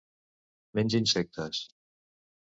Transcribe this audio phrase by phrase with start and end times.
[0.79, 1.59] Menja insectes.